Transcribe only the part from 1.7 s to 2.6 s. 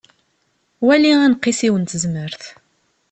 n tezmert.